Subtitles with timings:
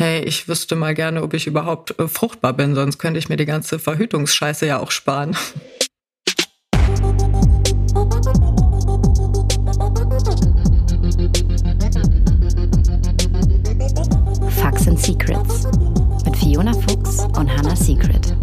[0.00, 3.36] hey, ich wüsste mal gerne, ob ich überhaupt äh, fruchtbar bin, sonst könnte ich mir
[3.36, 5.36] die ganze Verhütungsscheiße ja auch sparen.
[14.48, 15.68] Facts and Secrets
[16.24, 18.34] mit Fiona Fuchs und Hannah Secret.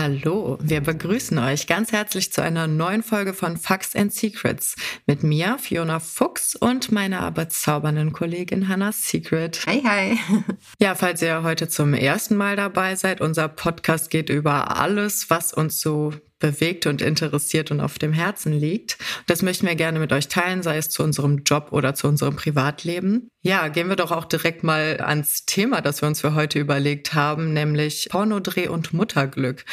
[0.00, 4.76] Hallo, wir begrüßen euch ganz herzlich zu einer neuen Folge von Facts and Secrets
[5.06, 9.60] mit mir, Fiona Fuchs und meiner bezaubernden Kollegin Hannah Secret.
[9.66, 10.18] Hi, hi.
[10.80, 15.52] Ja, falls ihr heute zum ersten Mal dabei seid, unser Podcast geht über alles, was
[15.52, 18.98] uns so bewegt und interessiert und auf dem Herzen liegt.
[19.26, 22.36] Das möchten wir gerne mit euch teilen, sei es zu unserem Job oder zu unserem
[22.36, 23.28] Privatleben.
[23.42, 27.14] Ja, gehen wir doch auch direkt mal ans Thema, das wir uns für heute überlegt
[27.14, 29.64] haben, nämlich Pornodreh und Mutterglück.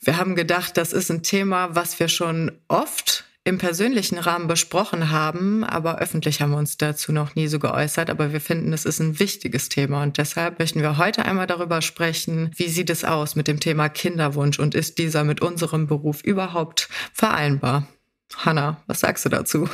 [0.00, 5.10] Wir haben gedacht, das ist ein Thema, was wir schon oft im persönlichen Rahmen besprochen
[5.10, 8.08] haben, aber öffentlich haben wir uns dazu noch nie so geäußert.
[8.08, 11.82] Aber wir finden, es ist ein wichtiges Thema und deshalb möchten wir heute einmal darüber
[11.82, 16.22] sprechen, wie sieht es aus mit dem Thema Kinderwunsch und ist dieser mit unserem Beruf
[16.22, 17.86] überhaupt vereinbar?
[18.38, 19.68] Hanna, was sagst du dazu?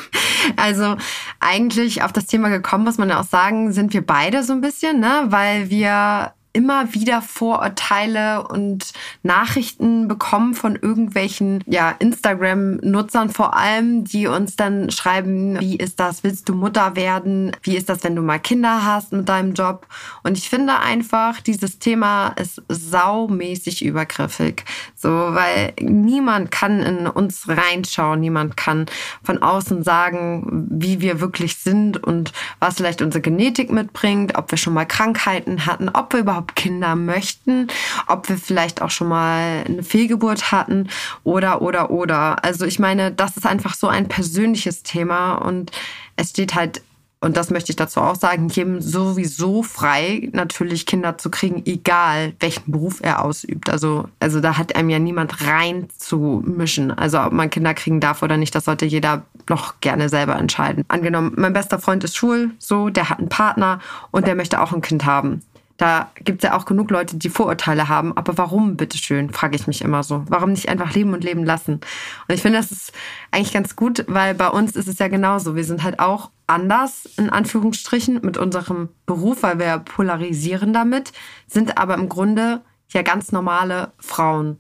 [0.56, 0.96] Also
[1.38, 4.60] eigentlich auf das Thema gekommen, muss man ja auch sagen, sind wir beide so ein
[4.60, 5.26] bisschen, ne?
[5.28, 14.26] weil wir immer wieder Vorurteile und Nachrichten bekommen von irgendwelchen ja, Instagram-Nutzern vor allem, die
[14.26, 17.52] uns dann schreiben, wie ist das, willst du Mutter werden?
[17.62, 19.86] Wie ist das, wenn du mal Kinder hast mit deinem Job?
[20.22, 24.64] Und ich finde einfach, dieses Thema ist saumäßig übergriffig.
[24.96, 28.86] So, weil niemand kann in uns reinschauen, niemand kann
[29.22, 34.58] von außen sagen, wie wir wirklich sind und was vielleicht unsere Genetik mitbringt, ob wir
[34.58, 37.68] schon mal Krankheiten hatten, ob wir überhaupt überhaupt Kinder möchten,
[38.06, 40.88] ob wir vielleicht auch schon mal eine Fehlgeburt hatten
[41.24, 42.44] oder, oder, oder.
[42.44, 45.70] Also ich meine, das ist einfach so ein persönliches Thema und
[46.16, 46.82] es steht halt
[47.22, 52.32] und das möchte ich dazu auch sagen, jedem sowieso frei, natürlich Kinder zu kriegen, egal
[52.40, 53.68] welchen Beruf er ausübt.
[53.68, 56.90] Also, also da hat einem ja niemand rein zu mischen.
[56.90, 60.86] Also ob man Kinder kriegen darf oder nicht, das sollte jeder noch gerne selber entscheiden.
[60.88, 63.80] Angenommen, mein bester Freund ist schwul, so, der hat einen Partner
[64.12, 65.42] und der möchte auch ein Kind haben.
[65.80, 68.14] Da gibt es ja auch genug Leute, die Vorurteile haben.
[68.14, 70.24] Aber warum, bitteschön, frage ich mich immer so.
[70.28, 71.80] Warum nicht einfach leben und leben lassen?
[72.28, 72.92] Und ich finde, das ist
[73.30, 75.56] eigentlich ganz gut, weil bei uns ist es ja genauso.
[75.56, 81.12] Wir sind halt auch anders, in Anführungsstrichen, mit unserem Beruf, weil wir polarisieren damit,
[81.46, 82.60] sind aber im Grunde
[82.90, 84.58] ja ganz normale Frauen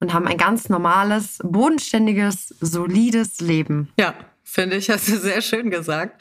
[0.00, 3.90] und haben ein ganz normales, bodenständiges, solides Leben.
[4.00, 6.20] Ja, finde ich, hast du sehr schön gesagt.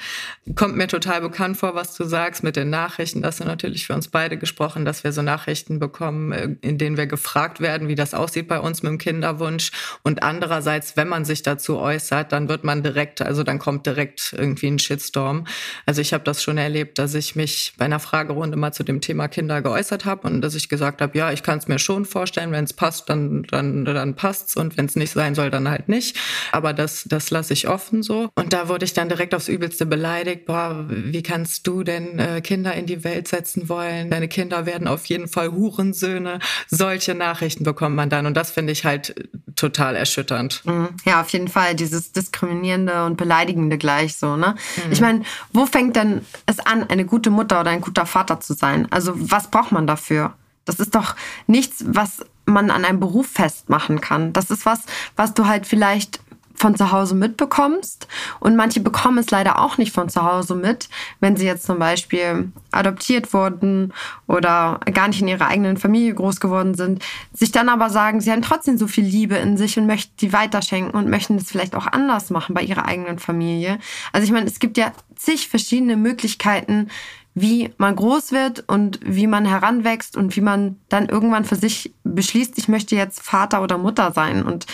[0.55, 3.21] Kommt mir total bekannt vor, was du sagst mit den Nachrichten.
[3.21, 6.97] Das sind natürlich für uns beide gesprochen, dass wir so Nachrichten bekommen, äh, in denen
[6.97, 9.71] wir gefragt werden, wie das aussieht bei uns mit dem Kinderwunsch.
[10.03, 14.33] Und andererseits, wenn man sich dazu äußert, dann wird man direkt, also dann kommt direkt
[14.37, 15.45] irgendwie ein Shitstorm.
[15.85, 19.01] Also ich habe das schon erlebt, dass ich mich bei einer Fragerunde mal zu dem
[19.01, 22.05] Thema Kinder geäußert habe und dass ich gesagt habe, ja, ich kann es mir schon
[22.05, 25.69] vorstellen, wenn es passt, dann dann dann passt's und wenn es nicht sein soll, dann
[25.69, 26.17] halt nicht.
[26.51, 28.10] Aber das das lasse ich offen so.
[28.35, 30.45] Und da wurde ich dann direkt aufs Übelste beleidigt.
[30.45, 34.09] Boah, wie kannst du denn äh, Kinder in die Welt setzen wollen?
[34.09, 36.39] Deine Kinder werden auf jeden Fall Hurensöhne.
[36.67, 38.25] Solche Nachrichten bekommt man dann.
[38.25, 40.61] Und das finde ich halt total erschütternd.
[40.65, 40.89] Mhm.
[41.05, 41.75] Ja, auf jeden Fall.
[41.75, 44.55] Dieses Diskriminierende und Beleidigende gleich so, ne?
[44.85, 44.91] Mhm.
[44.91, 45.23] Ich meine,
[45.53, 48.87] wo fängt denn es an, eine gute Mutter oder ein guter Vater zu sein?
[48.91, 50.33] Also, was braucht man dafür?
[50.65, 51.15] Das ist doch
[51.47, 54.33] nichts, was man an einem Beruf festmachen kann.
[54.33, 54.81] Das ist was,
[55.15, 56.19] was du halt vielleicht
[56.61, 58.07] von zu Hause mitbekommst.
[58.39, 60.89] Und manche bekommen es leider auch nicht von zu Hause mit,
[61.19, 63.93] wenn sie jetzt zum Beispiel adoptiert wurden
[64.27, 68.31] oder gar nicht in ihrer eigenen Familie groß geworden sind, sich dann aber sagen, sie
[68.31, 71.75] haben trotzdem so viel Liebe in sich und möchten die weiterschenken und möchten es vielleicht
[71.75, 73.79] auch anders machen bei ihrer eigenen Familie.
[74.13, 76.89] Also ich meine, es gibt ja zig verschiedene Möglichkeiten,
[77.33, 81.93] wie man groß wird und wie man heranwächst und wie man dann irgendwann für sich
[82.03, 84.43] beschließt, ich möchte jetzt Vater oder Mutter sein.
[84.43, 84.67] Und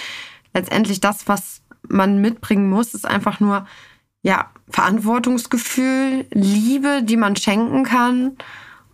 [0.54, 3.66] letztendlich das, was man mitbringen muss, ist einfach nur
[4.22, 8.38] ja Verantwortungsgefühl, Liebe, die man schenken kann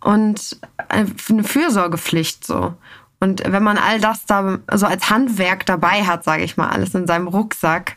[0.00, 0.58] und
[0.88, 2.74] eine Fürsorgepflicht so.
[3.20, 6.94] Und wenn man all das da so als Handwerk dabei hat, sage ich mal, alles
[6.94, 7.96] in seinem Rucksack,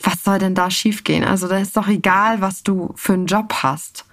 [0.00, 1.24] was soll denn da schiefgehen?
[1.24, 4.04] Also da ist doch egal, was du für einen Job hast.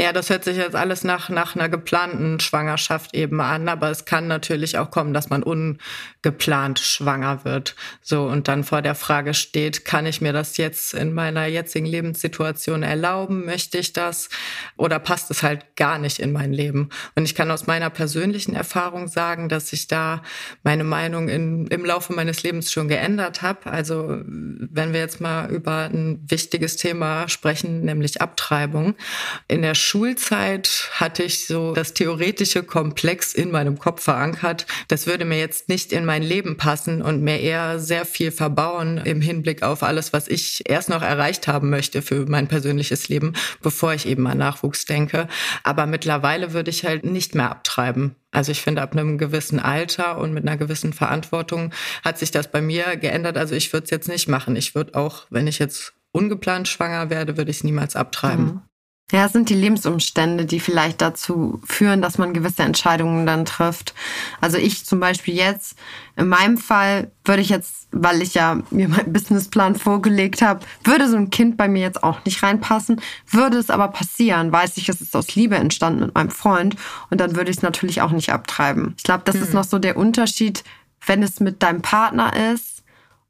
[0.00, 4.04] Ja, das hört sich jetzt alles nach, nach einer geplanten Schwangerschaft eben an, aber es
[4.04, 7.74] kann natürlich auch kommen, dass man ungeplant schwanger wird.
[8.00, 11.84] So und dann vor der Frage steht, kann ich mir das jetzt in meiner jetzigen
[11.84, 13.44] Lebenssituation erlauben?
[13.44, 14.28] Möchte ich das?
[14.76, 16.90] Oder passt es halt gar nicht in mein Leben?
[17.16, 20.22] Und ich kann aus meiner persönlichen Erfahrung sagen, dass ich da
[20.62, 23.66] meine Meinung in, im Laufe meines Lebens schon geändert habe.
[23.66, 28.94] Also wenn wir jetzt mal über ein wichtiges Thema sprechen, nämlich Abtreibung.
[29.48, 34.66] In der Schulzeit hatte ich so das theoretische Komplex in meinem Kopf verankert.
[34.88, 38.98] Das würde mir jetzt nicht in mein Leben passen und mir eher sehr viel verbauen
[38.98, 43.32] im Hinblick auf alles, was ich erst noch erreicht haben möchte für mein persönliches Leben,
[43.62, 45.26] bevor ich eben an Nachwuchs denke.
[45.64, 48.14] Aber mittlerweile würde ich halt nicht mehr abtreiben.
[48.30, 51.72] Also ich finde, ab einem gewissen Alter und mit einer gewissen Verantwortung
[52.04, 53.38] hat sich das bei mir geändert.
[53.38, 54.54] Also ich würde es jetzt nicht machen.
[54.54, 58.44] Ich würde auch, wenn ich jetzt ungeplant schwanger werde, würde ich es niemals abtreiben.
[58.44, 58.67] Mhm.
[59.10, 63.94] Ja, es sind die Lebensumstände, die vielleicht dazu führen, dass man gewisse Entscheidungen dann trifft.
[64.42, 65.78] Also ich zum Beispiel jetzt,
[66.16, 71.08] in meinem Fall würde ich jetzt, weil ich ja mir meinen Businessplan vorgelegt habe, würde
[71.08, 73.00] so ein Kind bei mir jetzt auch nicht reinpassen.
[73.30, 76.76] Würde es aber passieren, weiß ich, es ist aus Liebe entstanden mit meinem Freund
[77.08, 78.94] und dann würde ich es natürlich auch nicht abtreiben.
[78.98, 79.42] Ich glaube, das mhm.
[79.42, 80.64] ist noch so der Unterschied,
[81.06, 82.77] wenn es mit deinem Partner ist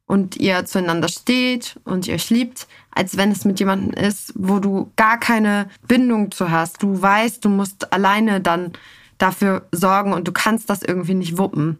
[0.08, 4.58] und ihr zueinander steht und ihr euch liebt, als wenn es mit jemandem ist, wo
[4.58, 6.82] du gar keine Bindung zu hast.
[6.82, 8.72] Du weißt, du musst alleine dann
[9.19, 11.78] dafür sorgen und du kannst das irgendwie nicht wuppen.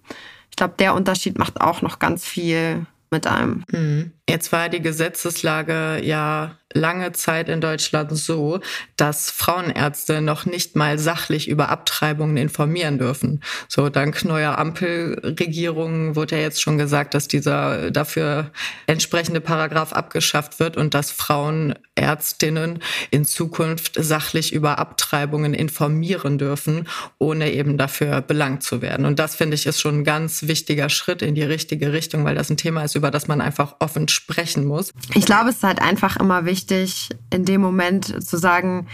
[0.51, 3.65] Ich glaube, der Unterschied macht auch noch ganz viel mit einem.
[3.71, 4.13] Mhm.
[4.29, 8.61] Jetzt war die Gesetzeslage ja lange Zeit in Deutschland so,
[8.97, 13.41] dass Frauenärzte noch nicht mal sachlich über Abtreibungen informieren dürfen.
[13.69, 18.51] So dank neuer Ampelregierungen wurde ja jetzt schon gesagt, dass dieser dafür
[18.87, 26.87] entsprechende Paragraph abgeschafft wird und dass Frauenärztinnen in Zukunft sachlich über Abtreibungen informieren dürfen,
[27.19, 29.07] ohne eben dafür belangt zu werden.
[29.07, 32.35] Und das finde ich ist schon ein ganz wichtiger Schritt in die richtige Richtung, weil
[32.35, 34.93] das ein Thema ist, über das man einfach offen sprechen muss.
[35.15, 38.87] Ich glaube, es ist halt einfach immer wichtig, in dem Moment zu sagen,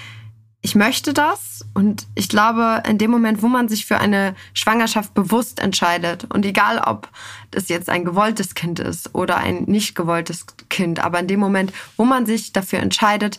[0.65, 5.12] ich möchte das und ich glaube, in dem Moment, wo man sich für eine Schwangerschaft
[5.12, 7.11] bewusst entscheidet und egal, ob
[7.51, 11.71] das jetzt ein gewolltes Kind ist oder ein nicht gewolltes Kind, aber in dem Moment,
[11.99, 13.39] wo man sich dafür entscheidet,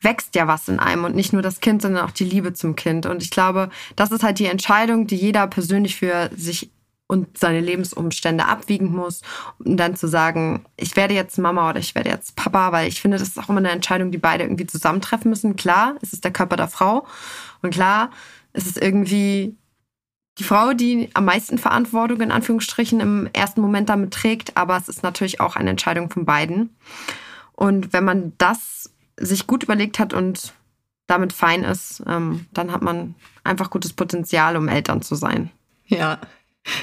[0.00, 2.76] wächst ja was in einem und nicht nur das Kind, sondern auch die Liebe zum
[2.76, 3.04] Kind.
[3.04, 6.70] Und ich glaube, das ist halt die Entscheidung, die jeder persönlich für sich
[7.10, 9.22] und seine Lebensumstände abwiegen muss,
[9.58, 13.00] um dann zu sagen, ich werde jetzt Mama oder ich werde jetzt Papa, weil ich
[13.00, 15.56] finde, das ist auch immer eine Entscheidung, die beide irgendwie zusammentreffen müssen.
[15.56, 17.04] Klar, es ist der Körper der Frau
[17.62, 18.10] und klar,
[18.52, 19.56] es ist irgendwie
[20.38, 24.88] die Frau, die am meisten Verantwortung in Anführungsstrichen im ersten Moment damit trägt, aber es
[24.88, 26.76] ist natürlich auch eine Entscheidung von beiden.
[27.52, 30.54] Und wenn man das sich gut überlegt hat und
[31.08, 35.50] damit fein ist, ähm, dann hat man einfach gutes Potenzial, um Eltern zu sein.
[35.86, 36.20] Ja,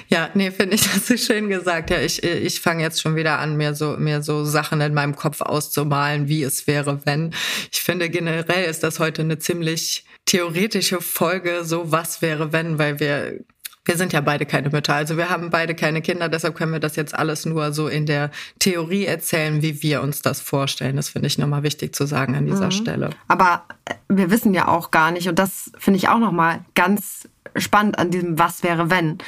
[0.08, 1.90] ja, nee, finde ich, das ist schön gesagt.
[1.90, 5.16] Ja, ich, ich fange jetzt schon wieder an, mir so, mir so Sachen in meinem
[5.16, 7.34] Kopf auszumalen, wie es wäre, wenn.
[7.72, 13.00] Ich finde generell ist das heute eine ziemlich theoretische Folge, so was wäre, wenn, weil
[13.00, 13.40] wir
[13.88, 16.80] wir sind ja beide keine Mütter, also wir haben beide keine Kinder, deshalb können wir
[16.80, 20.98] das jetzt alles nur so in der Theorie erzählen, wie wir uns das vorstellen.
[20.98, 22.72] Das finde ich nochmal wichtig zu sagen an dieser mhm.
[22.72, 23.10] Stelle.
[23.30, 27.30] Aber äh, wir wissen ja auch gar nicht, und das finde ich auch nochmal ganz
[27.56, 29.20] spannend an diesem Was wäre wenn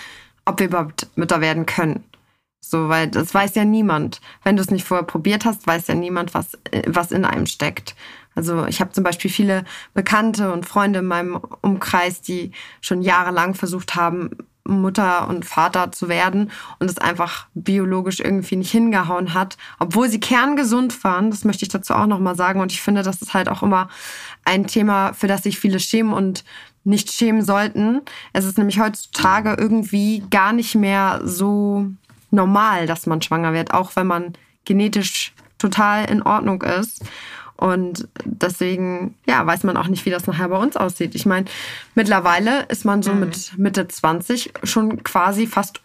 [0.50, 2.04] ob wir überhaupt Mütter werden können.
[2.62, 4.19] So, weil das weiß ja niemand.
[4.44, 6.57] Wenn du es nicht vorher probiert hast, weiß ja niemand, was,
[6.88, 7.96] was in einem steckt.
[8.36, 9.63] Also ich habe zum Beispiel viele
[9.94, 12.51] Bekannte und Freunde in meinem Umkreis, die
[12.81, 14.31] schon jahrelang versucht haben,
[14.69, 20.19] Mutter und Vater zu werden und es einfach biologisch irgendwie nicht hingehauen hat, obwohl sie
[20.19, 21.31] kerngesund waren.
[21.31, 22.62] Das möchte ich dazu auch nochmal sagen.
[22.62, 23.90] Und ich finde, das ist halt auch immer
[24.46, 26.44] ein Thema, für das sich viele schämen und
[26.84, 28.02] nicht schämen sollten.
[28.34, 31.88] Es ist nämlich heutzutage irgendwie gar nicht mehr so
[32.32, 34.34] normal, dass man schwanger wird, auch wenn man
[34.65, 37.03] genetisch total in Ordnung ist.
[37.60, 41.13] Und deswegen, ja, weiß man auch nicht, wie das nachher bei uns aussieht.
[41.13, 41.46] Ich meine,
[41.94, 43.20] mittlerweile ist man so mhm.
[43.20, 45.82] mit Mitte 20 schon quasi fast,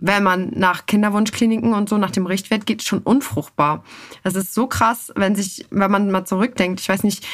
[0.00, 3.84] wenn man nach Kinderwunschkliniken und so nach dem Richtwert geht, schon unfruchtbar.
[4.24, 6.80] Das ist so krass, wenn sich, wenn man mal zurückdenkt.
[6.80, 7.24] Ich weiß nicht,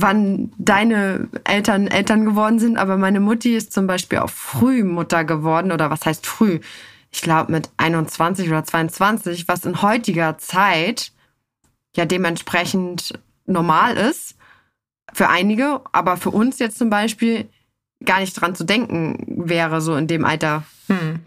[0.00, 5.24] wann deine Eltern Eltern geworden sind, aber meine Mutti ist zum Beispiel auch früh Mutter
[5.24, 6.60] geworden oder was heißt früh?
[7.10, 11.10] Ich glaube mit 21 oder 22, was in heutiger Zeit
[11.96, 14.36] ja dementsprechend normal ist
[15.12, 17.48] für einige, aber für uns jetzt zum Beispiel
[18.04, 20.62] gar nicht dran zu denken wäre, so in dem Alter.
[20.86, 21.20] Hm.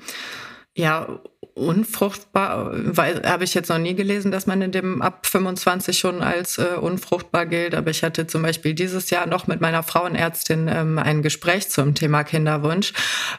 [0.78, 1.20] Ja,
[1.54, 6.22] unfruchtbar, weil habe ich jetzt noch nie gelesen, dass man in dem ab 25 schon
[6.22, 7.76] als äh, unfruchtbar gilt.
[7.76, 11.96] Aber ich hatte zum Beispiel dieses Jahr noch mit meiner Frauenärztin ähm, ein Gespräch zum
[11.96, 12.94] Thema Kinderwunsch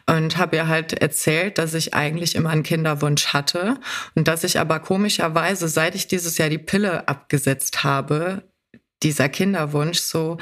[0.06, 3.78] und habe ihr halt erzählt, dass ich eigentlich immer einen Kinderwunsch hatte
[4.14, 8.42] und dass ich aber komischerweise, seit ich dieses Jahr die Pille abgesetzt habe,
[9.02, 10.38] dieser Kinderwunsch so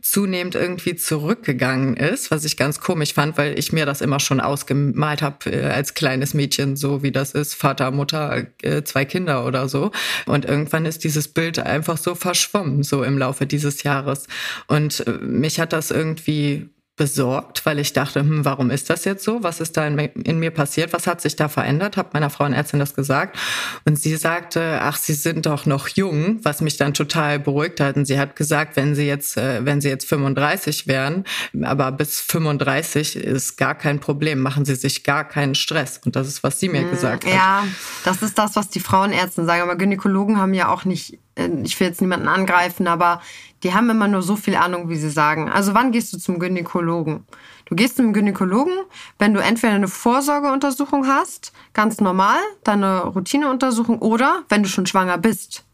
[0.00, 4.40] zunehmend irgendwie zurückgegangen ist, was ich ganz komisch fand, weil ich mir das immer schon
[4.40, 9.46] ausgemalt habe äh, als kleines Mädchen, so wie das ist, Vater, Mutter, äh, zwei Kinder
[9.46, 9.90] oder so.
[10.26, 14.26] Und irgendwann ist dieses Bild einfach so verschwommen, so im Laufe dieses Jahres.
[14.66, 16.68] Und äh, mich hat das irgendwie
[17.02, 19.42] besorgt, weil ich dachte, hm, warum ist das jetzt so?
[19.42, 20.92] Was ist da in, in mir passiert?
[20.92, 21.96] Was hat sich da verändert?
[21.96, 23.36] Habe meiner Frauenärztin das gesagt
[23.84, 27.96] und sie sagte, ach, Sie sind doch noch jung, was mich dann total beruhigt hat.
[27.96, 31.24] Und sie hat gesagt, wenn Sie jetzt, äh, wenn Sie jetzt 35 wären,
[31.64, 36.00] aber bis 35 ist gar kein Problem, machen Sie sich gar keinen Stress.
[36.04, 37.32] Und das ist, was sie mir hm, gesagt hat.
[37.32, 37.64] Ja,
[38.04, 39.62] das ist das, was die Frauenärzte sagen.
[39.62, 43.22] Aber Gynäkologen haben ja auch nicht, ich will jetzt niemanden angreifen, aber
[43.62, 45.50] die haben immer nur so viel Ahnung, wie sie sagen.
[45.50, 47.24] Also wann gehst du zum Gynäkologen?
[47.64, 48.74] Du gehst zum Gynäkologen,
[49.18, 54.86] wenn du entweder eine Vorsorgeuntersuchung hast, ganz normal, dann eine Routineuntersuchung oder wenn du schon
[54.86, 55.64] schwanger bist.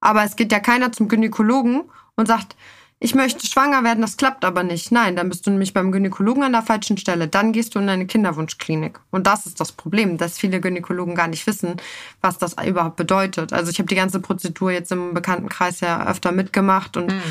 [0.00, 2.54] Aber es geht ja keiner zum Gynäkologen und sagt,
[3.00, 4.90] ich möchte schwanger werden, das klappt aber nicht.
[4.90, 7.28] Nein, dann bist du nämlich beim Gynäkologen an der falschen Stelle.
[7.28, 8.98] Dann gehst du in eine Kinderwunschklinik.
[9.12, 11.76] Und das ist das Problem, dass viele Gynäkologen gar nicht wissen,
[12.22, 13.52] was das überhaupt bedeutet.
[13.52, 17.22] Also ich habe die ganze Prozedur jetzt im Bekanntenkreis ja öfter mitgemacht und mhm.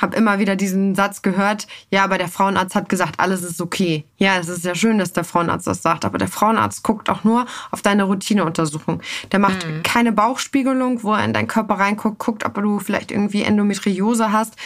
[0.00, 4.04] habe immer wieder diesen Satz gehört, ja, aber der Frauenarzt hat gesagt, alles ist okay.
[4.16, 7.22] Ja, es ist ja schön, dass der Frauenarzt das sagt, aber der Frauenarzt guckt auch
[7.22, 9.00] nur auf deine Routineuntersuchung.
[9.30, 9.84] Der macht mhm.
[9.84, 14.56] keine Bauchspiegelung, wo er in deinen Körper reinguckt, guckt, ob du vielleicht irgendwie Endometriose hast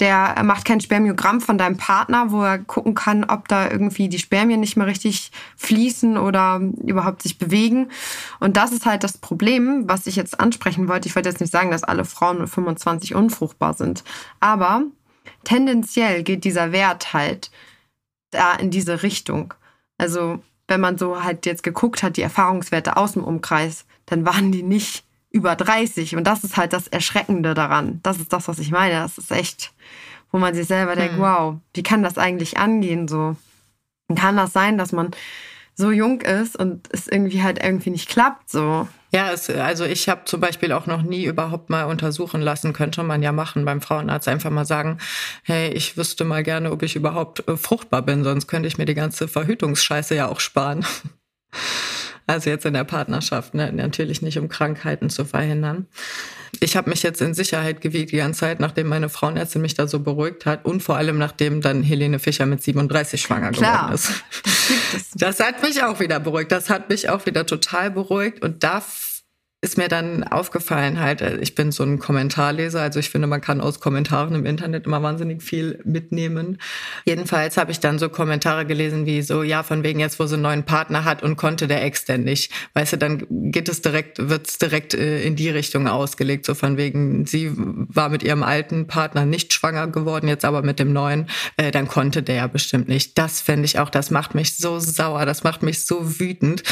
[0.00, 4.18] der macht kein Spermiogramm von deinem Partner, wo er gucken kann, ob da irgendwie die
[4.18, 7.90] Spermien nicht mehr richtig fließen oder überhaupt sich bewegen.
[8.40, 11.06] Und das ist halt das Problem, was ich jetzt ansprechen wollte.
[11.06, 14.02] Ich wollte jetzt nicht sagen, dass alle Frauen mit 25 unfruchtbar sind.
[14.40, 14.82] Aber
[15.44, 17.50] tendenziell geht dieser Wert halt
[18.30, 19.52] da in diese Richtung.
[19.98, 24.50] Also wenn man so halt jetzt geguckt hat, die Erfahrungswerte aus dem Umkreis, dann waren
[24.50, 26.16] die nicht über 30.
[26.16, 28.00] Und das ist halt das Erschreckende daran.
[28.02, 28.94] Das ist das, was ich meine.
[28.94, 29.72] Das ist echt,
[30.30, 31.20] wo man sich selber denkt, hm.
[31.20, 33.36] wow, wie kann das eigentlich angehen so?
[34.14, 35.12] Kann das sein, dass man
[35.76, 38.88] so jung ist und es irgendwie halt irgendwie nicht klappt so?
[39.12, 43.02] Ja, es, also ich habe zum Beispiel auch noch nie überhaupt mal untersuchen lassen, könnte
[43.02, 44.98] man ja machen beim Frauenarzt, einfach mal sagen,
[45.42, 48.84] hey, ich wüsste mal gerne, ob ich überhaupt äh, fruchtbar bin, sonst könnte ich mir
[48.84, 50.84] die ganze Verhütungsscheiße ja auch sparen.
[52.30, 53.72] Also jetzt in der Partnerschaft, ne?
[53.72, 55.88] natürlich nicht, um Krankheiten zu verhindern.
[56.60, 59.88] Ich habe mich jetzt in Sicherheit gewiegt die ganze Zeit, nachdem meine Frauenärztin mich da
[59.88, 63.94] so beruhigt hat und vor allem nachdem dann Helene Fischer mit 37 schwanger Klar, geworden
[63.94, 64.10] ist.
[64.92, 66.52] Das, das hat mich auch wieder beruhigt.
[66.52, 68.80] Das hat mich auch wieder total beruhigt und da
[69.62, 73.42] ist mir dann aufgefallen halt, äh, ich bin so ein Kommentarleser, also ich finde, man
[73.42, 76.58] kann aus Kommentaren im Internet immer wahnsinnig viel mitnehmen.
[77.04, 80.34] Jedenfalls habe ich dann so Kommentare gelesen wie so, ja, von wegen jetzt, wo sie
[80.34, 82.50] einen neuen Partner hat und konnte der Ex denn nicht.
[82.72, 86.54] Weißt du, dann geht es direkt, wird es direkt äh, in die Richtung ausgelegt, so
[86.54, 90.94] von wegen, sie war mit ihrem alten Partner nicht schwanger geworden, jetzt aber mit dem
[90.94, 91.26] neuen,
[91.58, 93.18] äh, dann konnte der ja bestimmt nicht.
[93.18, 96.62] Das fände ich auch, das macht mich so sauer, das macht mich so wütend.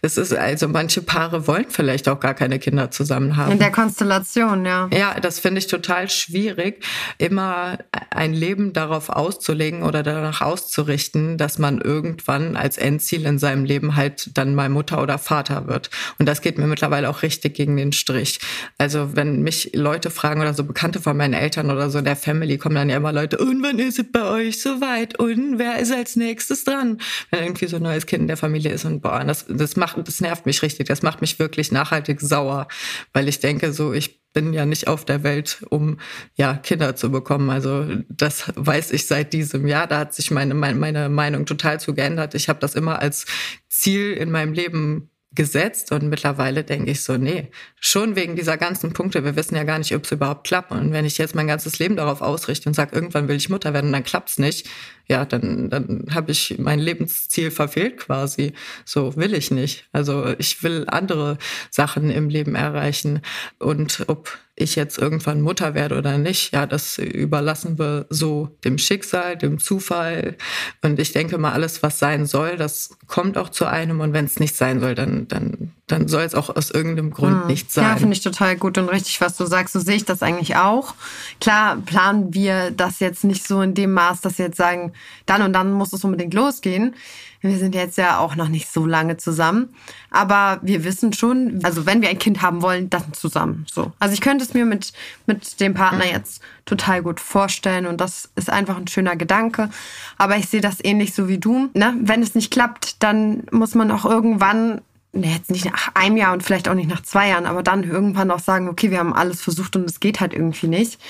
[0.00, 3.50] Das ist also, manche Paare wollen vielleicht auch gar gar keine Kinder zusammen haben.
[3.50, 4.88] In der Konstellation, ja.
[4.92, 6.84] Ja, das finde ich total schwierig,
[7.18, 7.78] immer
[8.10, 13.96] ein Leben darauf auszulegen oder danach auszurichten, dass man irgendwann als Endziel in seinem Leben
[13.96, 15.90] halt dann mal Mutter oder Vater wird.
[16.18, 18.38] Und das geht mir mittlerweile auch richtig gegen den Strich.
[18.78, 22.16] Also wenn mich Leute fragen oder so Bekannte von meinen Eltern oder so in der
[22.16, 25.18] Family, kommen dann ja immer Leute, und wann ist es bei euch soweit?
[25.18, 26.98] Und wer ist als nächstes dran?
[27.30, 29.96] Wenn irgendwie so ein neues Kind in der Familie ist und boah, das, das macht,
[30.06, 30.86] das nervt mich richtig.
[30.86, 32.68] Das macht mich wirklich nachhaltig sauer,
[33.12, 35.98] weil ich denke so, ich bin ja nicht auf der Welt, um
[36.36, 37.50] ja Kinder zu bekommen.
[37.50, 39.86] Also das weiß ich seit diesem Jahr.
[39.86, 42.34] Da hat sich meine meine Meinung total zu geändert.
[42.34, 43.26] Ich habe das immer als
[43.68, 48.92] Ziel in meinem Leben gesetzt und mittlerweile denke ich so, nee, schon wegen dieser ganzen
[48.92, 50.72] Punkte, wir wissen ja gar nicht, ob es überhaupt klappt.
[50.72, 53.72] Und wenn ich jetzt mein ganzes Leben darauf ausrichte und sage, irgendwann will ich Mutter
[53.72, 54.68] werden dann klappt's nicht,
[55.10, 58.52] ja, dann, dann habe ich mein Lebensziel verfehlt quasi.
[58.84, 59.88] So will ich nicht.
[59.92, 61.36] Also ich will andere
[61.68, 63.20] Sachen im Leben erreichen.
[63.58, 68.78] Und ob ich jetzt irgendwann Mutter werde oder nicht, ja, das überlassen wir so dem
[68.78, 70.36] Schicksal, dem Zufall.
[70.82, 74.00] Und ich denke mal, alles, was sein soll, das kommt auch zu einem.
[74.00, 77.42] Und wenn es nicht sein soll, dann, dann, dann soll es auch aus irgendeinem Grund
[77.42, 77.46] hm.
[77.48, 77.84] nicht sein.
[77.84, 79.72] Ja, finde ich total gut und richtig, was du sagst.
[79.72, 80.94] So sehe ich das eigentlich auch.
[81.40, 84.92] Klar planen wir das jetzt nicht so in dem Maß, dass wir jetzt sagen,
[85.26, 86.94] dann und dann muss es unbedingt losgehen.
[87.40, 89.74] Wir sind jetzt ja auch noch nicht so lange zusammen,
[90.10, 93.66] aber wir wissen schon, also wenn wir ein Kind haben wollen, dann zusammen.
[93.72, 94.92] So, also ich könnte es mir mit
[95.26, 96.12] mit dem Partner mhm.
[96.12, 99.70] jetzt total gut vorstellen und das ist einfach ein schöner Gedanke.
[100.18, 101.70] Aber ich sehe das ähnlich so wie du.
[101.74, 101.94] Ne?
[102.00, 106.32] Wenn es nicht klappt, dann muss man auch irgendwann ne, jetzt nicht nach einem Jahr
[106.32, 109.12] und vielleicht auch nicht nach zwei Jahren, aber dann irgendwann auch sagen, okay, wir haben
[109.12, 111.00] alles versucht und es geht halt irgendwie nicht.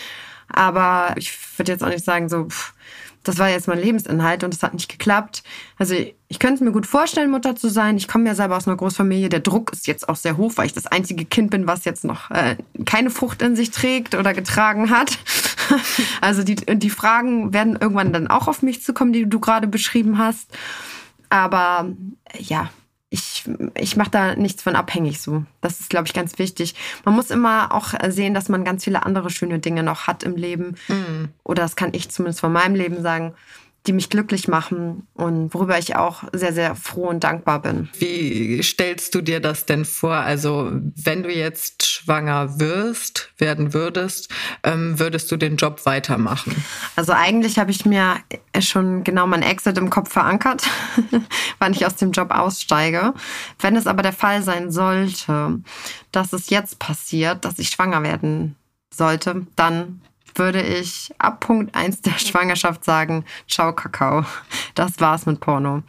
[0.48, 2.74] Aber ich würde jetzt auch nicht sagen, so, pff,
[3.22, 5.42] das war jetzt mein Lebensinhalt und es hat nicht geklappt.
[5.78, 7.96] Also ich könnte es mir gut vorstellen, Mutter zu sein.
[7.96, 9.28] Ich komme ja selber aus einer Großfamilie.
[9.28, 12.04] Der Druck ist jetzt auch sehr hoch, weil ich das einzige Kind bin, was jetzt
[12.04, 15.18] noch äh, keine Frucht in sich trägt oder getragen hat.
[16.20, 20.18] also die, die Fragen werden irgendwann dann auch auf mich zukommen, die du gerade beschrieben
[20.18, 20.48] hast.
[21.28, 21.90] Aber
[22.38, 22.70] ja,
[23.10, 25.44] ich, ich mache da nichts von abhängig so.
[25.60, 26.76] Das ist, glaube ich, ganz wichtig.
[27.04, 30.36] Man muss immer auch sehen, dass man ganz viele andere schöne Dinge noch hat im
[30.36, 30.76] Leben.
[30.86, 31.28] Mhm.
[31.42, 33.34] Oder das kann ich zumindest von meinem Leben sagen
[33.86, 37.88] die mich glücklich machen und worüber ich auch sehr, sehr froh und dankbar bin.
[37.98, 40.16] Wie stellst du dir das denn vor?
[40.16, 44.30] Also wenn du jetzt schwanger wirst, werden würdest,
[44.64, 46.62] ähm, würdest du den Job weitermachen?
[46.94, 48.16] Also eigentlich habe ich mir
[48.60, 50.68] schon genau mein Exit im Kopf verankert,
[51.58, 53.14] wann ich aus dem Job aussteige.
[53.58, 55.60] Wenn es aber der Fall sein sollte,
[56.12, 58.56] dass es jetzt passiert, dass ich schwanger werden
[58.92, 60.02] sollte, dann
[60.34, 64.24] würde ich ab Punkt 1 der Schwangerschaft sagen, ciao Kakao.
[64.74, 65.82] Das war's mit Porno.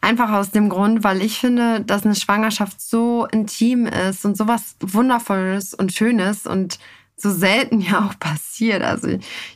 [0.00, 4.76] Einfach aus dem Grund, weil ich finde, dass eine Schwangerschaft so intim ist und sowas
[4.80, 6.78] Wundervolles und Schönes und
[7.16, 8.82] so selten ja auch passiert.
[8.82, 9.08] Also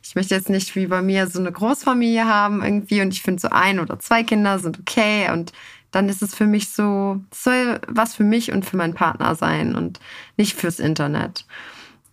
[0.03, 3.41] ich möchte jetzt nicht wie bei mir so eine Großfamilie haben irgendwie und ich finde
[3.41, 5.53] so ein oder zwei Kinder sind okay und
[5.91, 9.75] dann ist es für mich so, soll was für mich und für meinen Partner sein
[9.75, 9.99] und
[10.37, 11.47] nicht fürs Internet.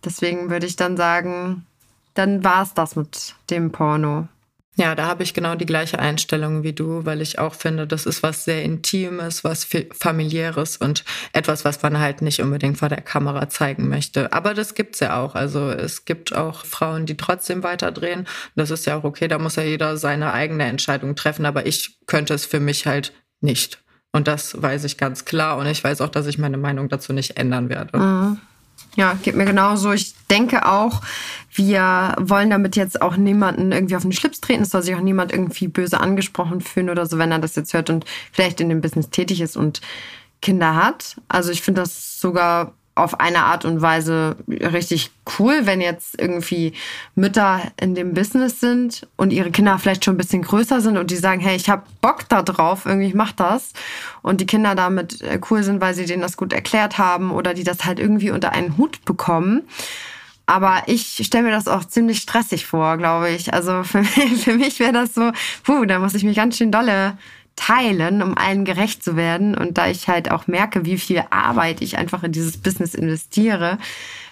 [0.04, 1.66] Deswegen würde ich dann sagen,
[2.14, 4.28] dann war es das mit dem Porno.
[4.76, 8.06] Ja, da habe ich genau die gleiche Einstellung wie du, weil ich auch finde, das
[8.06, 13.00] ist was sehr Intimes, was familiäres und etwas, was man halt nicht unbedingt vor der
[13.00, 14.32] Kamera zeigen möchte.
[14.32, 15.36] Aber das gibt's ja auch.
[15.36, 18.26] Also es gibt auch Frauen, die trotzdem weiterdrehen.
[18.56, 21.46] Das ist ja auch okay, da muss ja jeder seine eigene Entscheidung treffen.
[21.46, 23.78] Aber ich könnte es für mich halt nicht.
[24.10, 25.56] Und das weiß ich ganz klar.
[25.56, 27.96] Und ich weiß auch, dass ich meine Meinung dazu nicht ändern werde.
[27.96, 28.40] Mhm.
[28.96, 29.92] Ja, geht mir genauso.
[29.92, 31.02] Ich denke auch,
[31.52, 34.62] wir wollen damit jetzt auch niemanden irgendwie auf den Schlips treten.
[34.62, 37.74] Es soll sich auch niemand irgendwie böse angesprochen fühlen oder so, wenn er das jetzt
[37.74, 39.80] hört und vielleicht in dem Business tätig ist und
[40.40, 41.16] Kinder hat.
[41.28, 46.72] Also ich finde das sogar auf eine Art und Weise richtig cool, wenn jetzt irgendwie
[47.14, 51.10] Mütter in dem Business sind und ihre Kinder vielleicht schon ein bisschen größer sind und
[51.10, 53.72] die sagen, hey, ich habe Bock da drauf, irgendwie ich mach das
[54.22, 57.52] und die Kinder damit äh, cool sind, weil sie denen das gut erklärt haben oder
[57.52, 59.62] die das halt irgendwie unter einen Hut bekommen.
[60.46, 63.54] Aber ich stelle mir das auch ziemlich stressig vor, glaube ich.
[63.54, 65.32] Also für, für mich wäre das so,
[65.64, 67.16] puh, da muss ich mich ganz schön dolle
[67.56, 69.56] teilen, um allen gerecht zu werden.
[69.56, 73.78] Und da ich halt auch merke, wie viel Arbeit ich einfach in dieses Business investiere,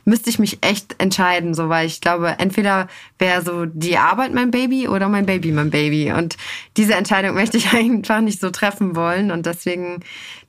[0.04, 2.88] müsste ich mich echt entscheiden, so weil ich glaube, entweder
[3.18, 6.12] wäre so die Arbeit mein Baby oder mein Baby mein Baby.
[6.12, 6.36] Und
[6.76, 9.30] diese Entscheidung möchte ich einfach nicht so treffen wollen.
[9.30, 10.00] Und deswegen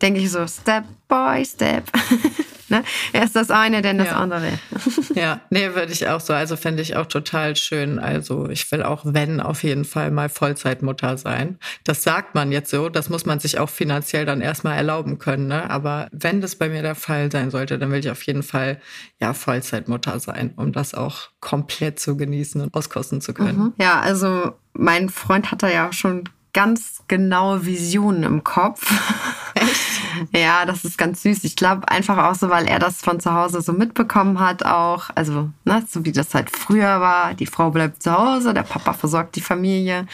[0.01, 1.85] denke ich so, Step by Step.
[2.73, 2.83] Ne?
[3.11, 4.15] Erst das eine, dann das ja.
[4.15, 4.47] andere.
[5.15, 6.33] ja, nee, würde ich auch so.
[6.33, 7.99] Also fände ich auch total schön.
[7.99, 11.59] Also ich will auch, wenn, auf jeden Fall mal Vollzeitmutter sein.
[11.83, 15.47] Das sagt man jetzt so, das muss man sich auch finanziell dann erstmal erlauben können.
[15.47, 15.69] Ne?
[15.69, 18.81] Aber wenn das bei mir der Fall sein sollte, dann will ich auf jeden Fall
[19.19, 23.57] ja Vollzeitmutter sein, um das auch komplett zu genießen und auskosten zu können.
[23.57, 23.73] Mhm.
[23.77, 28.91] Ja, also mein Freund hat da ja schon ganz genaue Visionen im Kopf.
[29.55, 29.93] Echt?
[30.31, 31.43] ja, das ist ganz süß.
[31.43, 35.09] Ich glaube einfach auch so, weil er das von zu Hause so mitbekommen hat auch.
[35.15, 37.33] Also, ne, so wie das halt früher war.
[37.33, 40.07] Die Frau bleibt zu Hause, der Papa versorgt die Familie.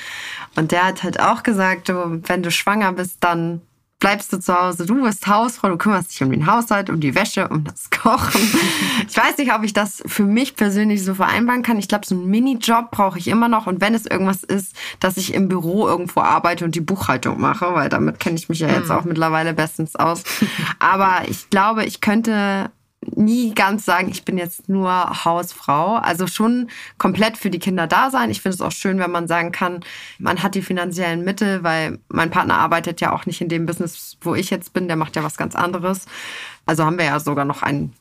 [0.56, 3.62] Und der hat halt auch gesagt, du, wenn du schwanger bist, dann
[4.00, 7.16] bleibst du zu Hause, du bist Hausfrau, du kümmerst dich um den Haushalt, um die
[7.16, 8.42] Wäsche, um das Kochen.
[9.08, 11.78] ich weiß nicht, ob ich das für mich persönlich so vereinbaren kann.
[11.78, 13.68] Ich glaube, so einen Minijob brauche ich immer noch.
[13.68, 17.74] Und wenn es irgendwas ist, dass ich im Büro irgendwo arbeite und die Buchhaltung mache,
[17.74, 18.92] weil damit kenne ich mich ja jetzt hm.
[18.92, 20.24] auch mittlerweile bestens aus.
[20.80, 25.96] Aber ich glaube, ich könnte nie ganz sagen, ich bin jetzt nur Hausfrau.
[25.96, 28.30] Also schon komplett für die Kinder da sein.
[28.30, 29.82] Ich finde es auch schön, wenn man sagen kann,
[30.18, 34.18] man hat die finanziellen Mittel, weil mein Partner arbeitet ja auch nicht in dem Business,
[34.22, 34.88] wo ich jetzt bin.
[34.88, 36.06] Der macht ja was ganz anderes.
[36.66, 37.94] Also haben wir ja sogar noch einen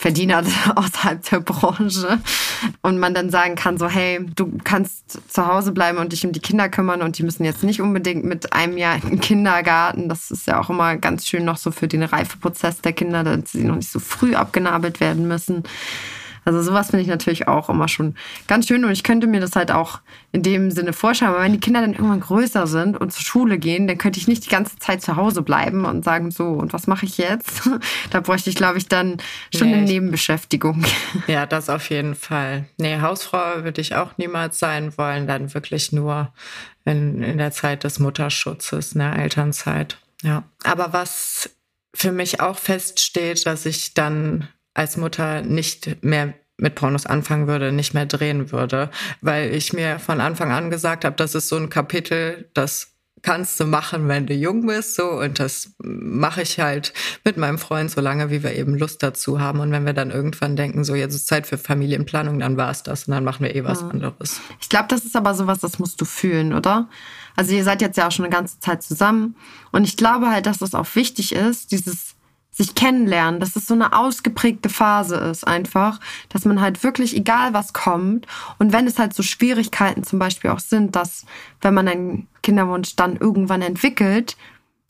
[0.00, 0.42] Verdiener
[0.76, 2.20] außerhalb der Branche
[2.80, 6.32] und man dann sagen kann, so hey, du kannst zu Hause bleiben und dich um
[6.32, 10.08] die Kinder kümmern und die müssen jetzt nicht unbedingt mit einem Jahr in den Kindergarten.
[10.08, 13.52] Das ist ja auch immer ganz schön noch so für den Reifeprozess der Kinder, dass
[13.52, 15.64] sie noch nicht so früh abgenabelt werden müssen.
[16.50, 18.16] Also sowas finde ich natürlich auch immer schon
[18.48, 20.00] ganz schön und ich könnte mir das halt auch
[20.32, 21.30] in dem Sinne vorstellen.
[21.30, 24.26] Aber wenn die Kinder dann irgendwann größer sind und zur Schule gehen, dann könnte ich
[24.26, 27.70] nicht die ganze Zeit zu Hause bleiben und sagen, so, und was mache ich jetzt?
[28.10, 29.18] da bräuchte ich, glaube ich, dann
[29.54, 30.84] schon nee, eine Nebenbeschäftigung.
[31.26, 32.66] Ja, das auf jeden Fall.
[32.78, 36.32] Nee, Hausfrau würde ich auch niemals sein wollen, dann wirklich nur
[36.84, 39.98] in, in der Zeit des Mutterschutzes, ne, Elternzeit.
[40.22, 40.44] Ja.
[40.64, 41.50] Aber was
[41.94, 47.72] für mich auch feststeht, dass ich dann als Mutter nicht mehr mit Pornos anfangen würde,
[47.72, 51.56] nicht mehr drehen würde, weil ich mir von Anfang an gesagt habe, das ist so
[51.56, 52.90] ein Kapitel, das
[53.22, 56.92] kannst du machen, wenn du jung bist, so und das mache ich halt
[57.24, 60.10] mit meinem Freund so lange, wie wir eben Lust dazu haben und wenn wir dann
[60.10, 63.44] irgendwann denken, so jetzt ist Zeit für Familienplanung, dann war es das und dann machen
[63.44, 63.88] wir eh was ja.
[63.88, 64.40] anderes.
[64.60, 66.88] Ich glaube, das ist aber sowas, das musst du fühlen, oder?
[67.36, 69.36] Also ihr seid jetzt ja auch schon eine ganze Zeit zusammen
[69.70, 72.14] und ich glaube halt, dass das auch wichtig ist, dieses
[72.60, 77.54] sich kennenlernen, dass es so eine ausgeprägte Phase ist einfach, dass man halt wirklich, egal
[77.54, 78.26] was kommt,
[78.58, 81.24] und wenn es halt so Schwierigkeiten zum Beispiel auch sind, dass
[81.62, 84.36] wenn man einen Kinderwunsch dann irgendwann entwickelt,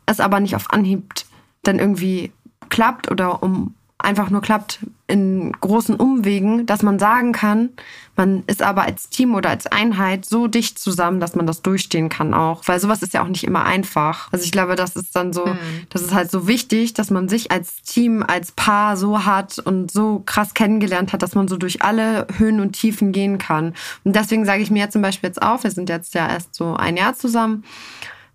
[0.06, 1.14] es aber nicht auf Anhieb
[1.62, 2.32] dann irgendwie
[2.70, 7.70] klappt oder um einfach nur klappt in großen Umwegen, dass man sagen kann,
[8.16, 12.08] man ist aber als Team oder als Einheit so dicht zusammen, dass man das durchstehen
[12.08, 12.62] kann auch.
[12.66, 14.30] Weil sowas ist ja auch nicht immer einfach.
[14.32, 15.58] Also ich glaube, das ist dann so, mhm.
[15.88, 19.90] das ist halt so wichtig, dass man sich als Team, als Paar so hat und
[19.90, 23.74] so krass kennengelernt hat, dass man so durch alle Höhen und Tiefen gehen kann.
[24.04, 26.54] Und deswegen sage ich mir jetzt zum Beispiel jetzt auf, wir sind jetzt ja erst
[26.54, 27.64] so ein Jahr zusammen,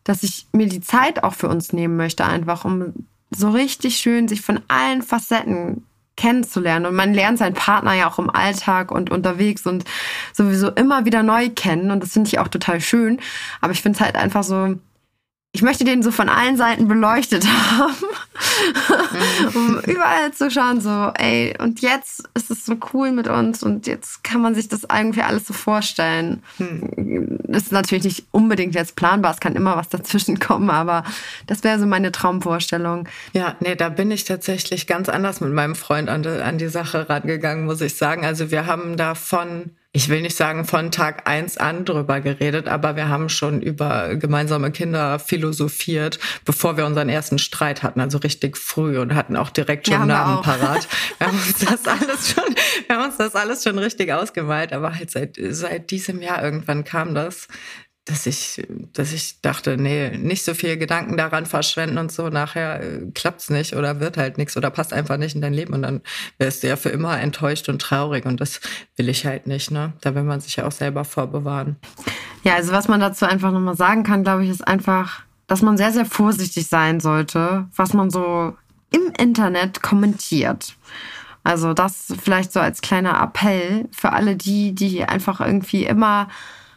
[0.03, 2.93] dass ich mir die Zeit auch für uns nehmen möchte, einfach um
[3.35, 5.83] so richtig schön sich von allen Facetten
[6.15, 6.85] kennenzulernen.
[6.85, 9.83] Und man lernt seinen Partner ja auch im Alltag und unterwegs und
[10.33, 11.91] sowieso immer wieder neu kennen.
[11.91, 13.19] Und das finde ich auch total schön.
[13.61, 14.75] Aber ich finde es halt einfach so,
[15.55, 17.95] ich möchte den so von allen Seiten beleuchtet haben,
[19.53, 23.87] um überall zu schauen, so, ey, und jetzt ist es so cool mit uns und
[23.87, 26.43] jetzt kann man sich das irgendwie alles so vorstellen.
[26.57, 27.39] Hm.
[27.43, 31.05] Das ist natürlich nicht unbedingt jetzt planbar, es kann immer was dazwischen kommen, aber
[31.47, 33.07] das wäre so meine Traumvorstellung.
[33.31, 36.67] Ja, nee, da bin ich tatsächlich ganz anders mit meinem Freund an die, an die
[36.67, 38.25] Sache rangegangen, muss ich sagen.
[38.25, 42.97] Also wir haben davon ich will nicht sagen von Tag eins an drüber geredet, aber
[42.97, 48.57] wir haben schon über gemeinsame Kinder philosophiert, bevor wir unseren ersten Streit hatten, also richtig
[48.57, 50.85] früh und hatten auch direkt schon ja, Namen parat.
[51.17, 52.43] Wir haben uns das alles schon,
[52.87, 56.83] wir haben uns das alles schon richtig ausgemalt, aber halt seit, seit diesem Jahr irgendwann
[56.83, 57.47] kam das,
[58.05, 62.81] dass ich, dass ich dachte, nee, nicht so viel Gedanken daran verschwenden und so, nachher
[62.81, 65.81] äh, klappt's nicht oder wird halt nichts oder passt einfach nicht in dein Leben und
[65.81, 66.01] dann
[66.37, 68.61] wärst du ja für immer enttäuscht und traurig und das
[68.95, 69.93] will ich halt nicht, ne?
[70.01, 71.77] Da will man sich ja auch selber vorbewahren.
[72.43, 75.75] Ja, also was man dazu einfach nochmal sagen kann, glaube ich, ist einfach, dass man
[75.75, 78.55] sehr, sehr vorsichtig sein sollte, was man so
[78.91, 80.75] im Internet kommentiert.
[81.43, 86.27] Also das vielleicht so als kleiner Appell für alle die, die einfach irgendwie immer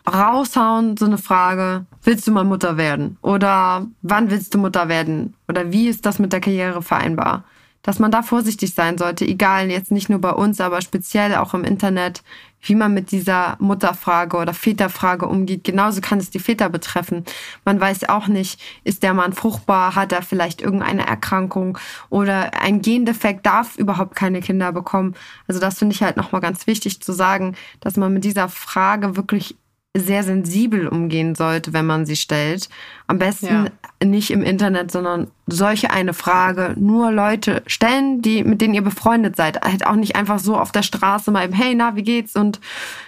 [0.09, 3.19] raushauen, so eine Frage, willst du mal Mutter werden?
[3.23, 5.35] Oder wann willst du Mutter werden?
[5.49, 7.45] Oder wie ist das mit der Karriere vereinbar?
[7.83, 11.55] Dass man da vorsichtig sein sollte, egal jetzt nicht nur bei uns, aber speziell auch
[11.55, 12.23] im Internet,
[12.61, 15.65] wie man mit dieser Mutterfrage oder Väterfrage umgeht.
[15.65, 17.25] Genauso kann es die Väter betreffen.
[17.65, 21.79] Man weiß auch nicht, ist der Mann fruchtbar, hat er vielleicht irgendeine Erkrankung
[22.11, 25.15] oder ein Gendefekt darf überhaupt keine Kinder bekommen.
[25.47, 29.17] Also das finde ich halt nochmal ganz wichtig zu sagen, dass man mit dieser Frage
[29.17, 29.57] wirklich
[30.01, 32.69] sehr sensibel umgehen sollte, wenn man sie stellt.
[33.07, 33.67] Am besten ja.
[34.05, 39.37] nicht im Internet, sondern solche eine Frage nur Leute stellen, die, mit denen ihr befreundet
[39.37, 39.63] seid.
[39.63, 42.37] Halt auch nicht einfach so auf der Straße mal eben, hey, na, wie geht's?
[42.37, 42.61] Und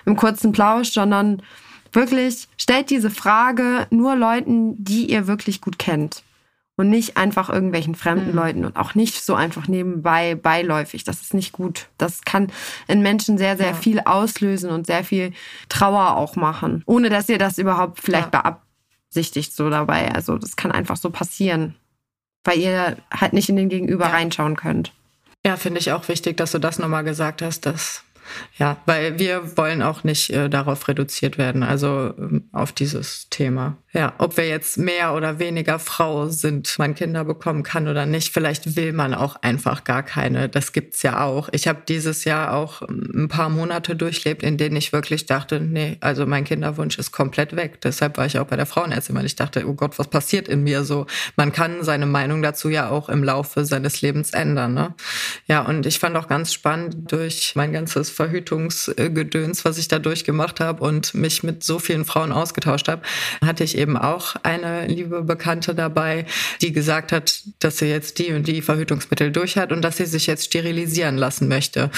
[0.06, 1.42] im kurzen Plausch, sondern
[1.92, 6.22] wirklich stellt diese Frage nur Leuten, die ihr wirklich gut kennt
[6.80, 8.36] und nicht einfach irgendwelchen fremden mhm.
[8.36, 11.04] Leuten und auch nicht so einfach nebenbei beiläufig.
[11.04, 11.88] Das ist nicht gut.
[11.98, 12.50] Das kann
[12.88, 13.74] in Menschen sehr, sehr ja.
[13.74, 15.34] viel auslösen und sehr viel
[15.68, 18.58] Trauer auch machen, ohne dass ihr das überhaupt vielleicht ja.
[19.10, 20.10] beabsichtigt so dabei.
[20.14, 21.74] Also das kann einfach so passieren,
[22.44, 24.12] weil ihr halt nicht in den Gegenüber ja.
[24.12, 24.94] reinschauen könnt.
[25.44, 28.04] Ja, finde ich auch wichtig, dass du das nochmal gesagt hast, dass
[28.58, 33.76] ja, weil wir wollen auch nicht äh, darauf reduziert werden, also ähm, auf dieses Thema.
[33.92, 38.32] Ja, ob wir jetzt mehr oder weniger Frau sind, man Kinder bekommen kann oder nicht,
[38.32, 40.48] vielleicht will man auch einfach gar keine.
[40.48, 41.48] Das gibt's ja auch.
[41.50, 45.58] Ich habe dieses Jahr auch ähm, ein paar Monate durchlebt, in denen ich wirklich dachte,
[45.58, 47.80] nee, also mein Kinderwunsch ist komplett weg.
[47.80, 50.62] Deshalb war ich auch bei der Frauenärztin, weil ich dachte, oh Gott, was passiert in
[50.62, 51.06] mir so?
[51.34, 54.72] Man kann seine Meinung dazu ja auch im Laufe seines Lebens ändern.
[54.72, 54.94] Ne?
[55.48, 60.60] Ja, und ich fand auch ganz spannend durch mein ganzes Verhütungsgedöns, was ich da durchgemacht
[60.60, 63.02] habe und mich mit so vielen Frauen ausgetauscht habe,
[63.44, 66.26] hatte ich eben auch eine liebe Bekannte dabei,
[66.60, 70.06] die gesagt hat, dass sie jetzt die und die Verhütungsmittel durch hat und dass sie
[70.06, 71.90] sich jetzt sterilisieren lassen möchte.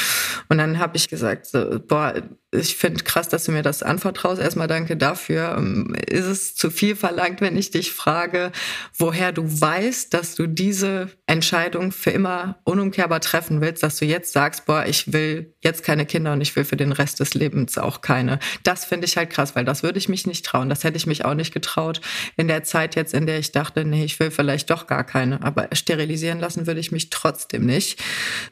[0.49, 2.15] Und dann habe ich gesagt, so, boah,
[2.55, 4.41] ich finde krass, dass du mir das anvertraust.
[4.41, 5.57] Erstmal danke dafür.
[5.57, 8.53] Ähm, ist es zu viel verlangt, wenn ich dich frage,
[8.97, 14.33] woher du weißt, dass du diese Entscheidung für immer unumkehrbar treffen willst, dass du jetzt
[14.33, 17.79] sagst, boah, ich will jetzt keine Kinder und ich will für den Rest des Lebens
[17.79, 18.39] auch keine.
[18.65, 20.69] Das finde ich halt krass, weil das würde ich mich nicht trauen.
[20.69, 22.03] Das hätte ich mich auch nicht getraut.
[22.37, 25.43] In der Zeit jetzt, in der ich dachte, nee, ich will vielleicht doch gar keine,
[25.43, 27.99] aber sterilisieren lassen würde ich mich trotzdem nicht.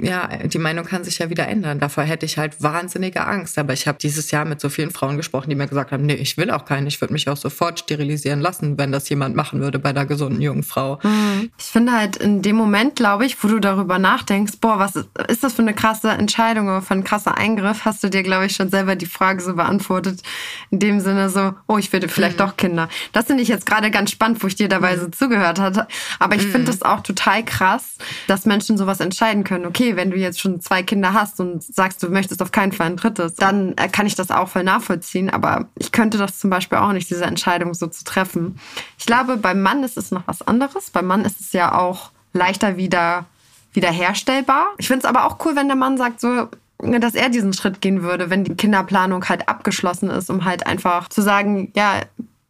[0.01, 1.81] Ja, die Meinung kann sich ja wieder ändern.
[1.81, 3.59] Davor hätte ich halt wahnsinnige Angst.
[3.59, 6.15] Aber ich habe dieses Jahr mit so vielen Frauen gesprochen, die mir gesagt haben, nee,
[6.15, 6.89] ich will auch keine.
[6.89, 10.41] Ich würde mich auch sofort sterilisieren lassen, wenn das jemand machen würde bei einer gesunden
[10.41, 10.99] jungen Frau.
[11.03, 11.51] Mhm.
[11.59, 14.97] Ich finde halt in dem Moment, glaube ich, wo du darüber nachdenkst, boah, was
[15.29, 18.47] ist das für eine krasse Entscheidung oder für ein krasser Eingriff, hast du dir, glaube
[18.47, 20.23] ich, schon selber die Frage so beantwortet.
[20.71, 22.45] In dem Sinne so, oh, ich würde vielleicht mhm.
[22.45, 22.89] doch Kinder.
[23.13, 25.01] Das finde ich jetzt gerade ganz spannend, wo ich dir dabei mhm.
[25.01, 25.87] so zugehört hatte.
[26.19, 26.87] Aber ich finde es mhm.
[26.87, 29.67] auch total krass, dass Menschen sowas entscheiden können.
[29.67, 32.87] Okay, wenn du jetzt schon zwei Kinder hast und sagst, du möchtest auf keinen Fall
[32.87, 35.31] ein drittes, dann kann ich das auch voll nachvollziehen.
[35.31, 38.59] Aber ich könnte das zum Beispiel auch nicht, diese Entscheidung so zu treffen.
[38.99, 40.91] Ich glaube, beim Mann ist es noch was anderes.
[40.91, 43.27] Beim Mann ist es ja auch leichter wieder
[43.73, 44.69] wiederherstellbar.
[44.79, 47.81] Ich finde es aber auch cool, wenn der Mann sagt, so, dass er diesen Schritt
[47.81, 52.01] gehen würde, wenn die Kinderplanung halt abgeschlossen ist, um halt einfach zu sagen, ja,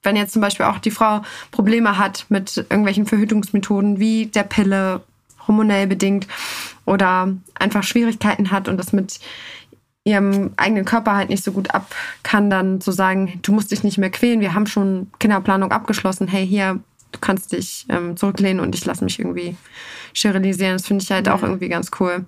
[0.03, 5.03] wenn jetzt zum Beispiel auch die Frau Probleme hat mit irgendwelchen Verhütungsmethoden wie der Pille,
[5.47, 6.27] hormonell bedingt,
[6.87, 9.21] oder einfach Schwierigkeiten hat und das mit
[10.11, 13.85] ihrem eigenen Körper halt nicht so gut ab kann, dann zu sagen, du musst dich
[13.85, 16.81] nicht mehr quälen, wir haben schon Kinderplanung abgeschlossen, hey, hier,
[17.13, 19.57] du kannst dich ähm, zurücklehnen und ich lasse mich irgendwie
[20.13, 20.75] sterilisieren.
[20.75, 22.25] Das finde ich halt auch irgendwie ganz cool.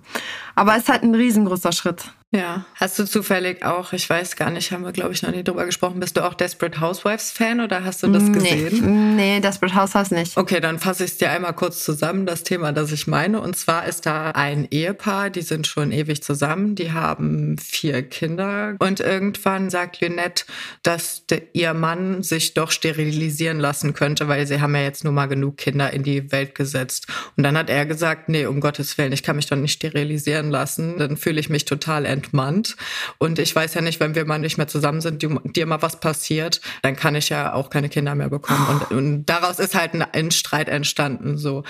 [0.55, 2.05] Aber es ist halt ein riesengroßer Schritt.
[2.35, 2.65] Ja.
[2.73, 5.67] Hast du zufällig auch, ich weiß gar nicht, haben wir glaube ich noch nie drüber
[5.67, 9.15] gesprochen, bist du auch Desperate Housewives Fan oder hast du das gesehen?
[9.15, 10.35] Nee, Desperate Housewives nicht.
[10.35, 13.39] Okay, dann fasse ich es dir einmal kurz zusammen, das Thema, das ich meine.
[13.39, 18.77] Und zwar ist da ein Ehepaar, die sind schon ewig zusammen, die haben vier Kinder.
[18.79, 20.45] Und irgendwann sagt Lynette,
[20.81, 25.27] dass ihr Mann sich doch sterilisieren lassen könnte, weil sie haben ja jetzt nur mal
[25.27, 27.05] genug Kinder in die Welt gesetzt.
[27.37, 30.42] Und dann hat er gesagt, nee, um Gottes Willen, ich kann mich doch nicht sterilisieren
[30.51, 30.97] lassen.
[30.97, 32.75] Dann fühle ich mich total entmannt.
[33.17, 35.99] Und ich weiß ja nicht, wenn wir mal nicht mehr zusammen sind, dir mal was
[35.99, 38.65] passiert, dann kann ich ja auch keine Kinder mehr bekommen.
[38.67, 41.63] Und, und daraus ist halt ein, ein Streit entstanden, so.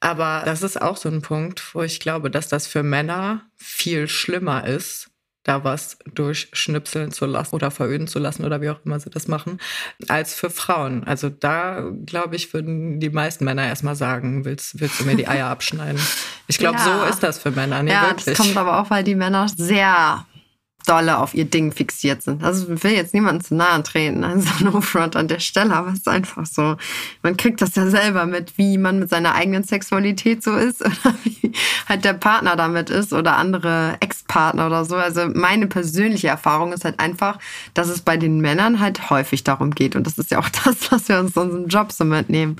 [0.00, 4.08] Aber das ist auch so ein Punkt, wo ich glaube, dass das für Männer viel
[4.08, 5.10] schlimmer ist,
[5.46, 9.28] da was durchschnipseln zu lassen oder veröden zu lassen oder wie auch immer sie das
[9.28, 9.60] machen,
[10.08, 11.04] als für Frauen.
[11.04, 15.28] Also da, glaube ich, würden die meisten Männer erstmal sagen, willst, willst du mir die
[15.28, 16.00] Eier abschneiden?
[16.48, 16.84] Ich glaube, ja.
[16.84, 17.82] so ist das für Männer.
[17.84, 18.24] Nee, ja, wirklich.
[18.24, 20.26] das kommt aber auch, weil die Männer sehr
[20.86, 22.42] dolle auf ihr Ding fixiert sind.
[22.42, 25.88] Also ich will jetzt niemanden zu nahe treten, also no front an der Stelle, aber
[25.88, 26.76] es ist einfach so.
[27.22, 31.14] Man kriegt das ja selber mit, wie man mit seiner eigenen Sexualität so ist oder
[31.24, 31.52] wie
[31.88, 34.96] halt der Partner damit ist oder andere Ex-Partner oder so.
[34.96, 37.38] Also meine persönliche Erfahrung ist halt einfach,
[37.74, 40.90] dass es bei den Männern halt häufig darum geht und das ist ja auch das,
[40.90, 42.56] was wir uns in unserem Job so mitnehmen.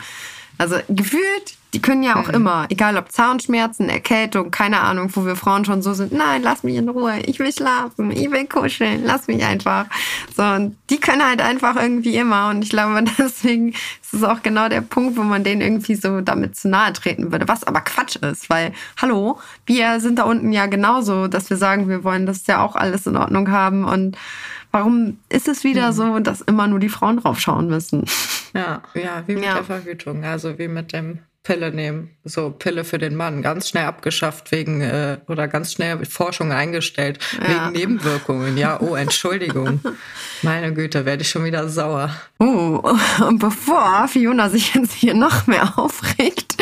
[0.58, 2.34] Also gefühlt die können ja auch mhm.
[2.36, 6.62] immer, egal ob Zahnschmerzen, Erkältung, keine Ahnung, wo wir Frauen schon so sind, nein, lass
[6.62, 9.84] mich in Ruhe, ich will schlafen, ich will kuscheln, lass mich einfach.
[10.34, 12.48] So, und die können halt einfach irgendwie immer.
[12.48, 16.22] Und ich glaube, deswegen ist es auch genau der Punkt, wo man denen irgendwie so
[16.22, 20.52] damit zu nahe treten würde, was aber Quatsch ist, weil, hallo, wir sind da unten
[20.52, 24.16] ja genauso, dass wir sagen, wir wollen das ja auch alles in Ordnung haben und
[24.72, 25.94] Warum ist es wieder mhm.
[25.94, 28.04] so, dass immer nur die Frauen draufschauen müssen?
[28.52, 29.54] Ja, ja, wie mit ja.
[29.54, 32.11] der Verhütung, also wie mit dem Pille nehmen.
[32.24, 37.20] So Pille für den Mann, ganz schnell abgeschafft wegen äh, oder ganz schnell Forschung eingestellt
[37.40, 37.48] ja.
[37.48, 38.59] wegen Nebenwirkungen.
[38.59, 39.80] Ja, oh, Entschuldigung.
[40.42, 42.11] Meine Güte, werde ich schon wieder sauer.
[42.40, 42.82] Oh,
[43.24, 46.56] und bevor Fiona sich jetzt hier noch mehr aufregt,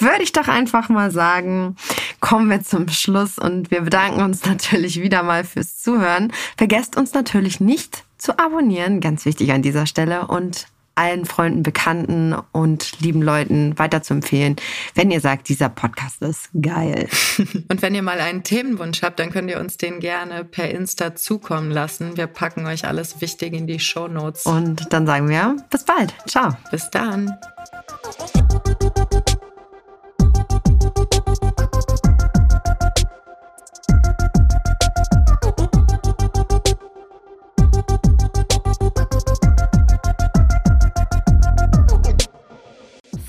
[0.00, 1.76] würde ich doch einfach mal sagen,
[2.18, 6.32] kommen wir zum Schluss und wir bedanken uns natürlich wieder mal fürs Zuhören.
[6.56, 12.34] Vergesst uns natürlich nicht zu abonnieren, ganz wichtig an dieser Stelle und allen Freunden, Bekannten
[12.52, 14.56] und lieben Leuten weiterzuempfehlen,
[14.94, 17.08] wenn ihr sagt, dieser Podcast ist geil.
[17.68, 21.14] Und wenn ihr mal einen Themenwunsch habt, dann könnt ihr uns den gerne per Insta
[21.14, 22.16] zukommen lassen.
[22.16, 24.46] Wir packen euch alles wichtig in die Show Notes.
[24.46, 26.14] Und dann sagen wir bis bald.
[26.26, 26.56] Ciao.
[26.70, 27.34] Bis dann.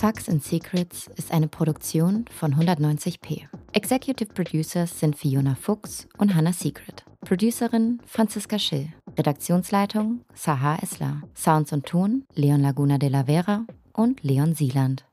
[0.06, 3.48] Facts and Secrets ist eine Produktion von 190p.
[3.72, 7.04] Executive Producers sind Fiona Fuchs und Hannah Secret.
[7.22, 8.90] Producerin Franziska Schill.
[9.18, 11.24] Redaktionsleitung Sahar Esler.
[11.34, 15.06] Sounds und Ton Leon Laguna de la Vera und Leon Sieland.